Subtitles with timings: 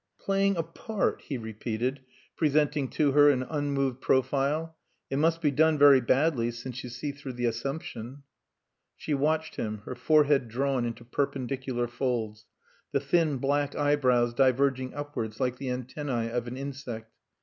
[0.17, 1.99] "Playing a Part," he repeated,
[2.35, 4.75] presenting to her an unmoved profile.
[5.11, 8.23] "It must be done very badly since you see through the assumption."
[8.97, 12.47] She watched him, her forehead drawn into perpendicular folds,
[12.91, 17.11] the thin black eyebrows diverging upwards like the antennae of an insect.